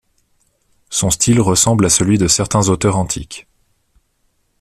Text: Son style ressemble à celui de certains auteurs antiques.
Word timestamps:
Son 0.89 1.11
style 1.11 1.39
ressemble 1.39 1.85
à 1.85 1.89
celui 1.89 2.17
de 2.17 2.27
certains 2.27 2.69
auteurs 2.69 2.95
antiques. 2.97 3.45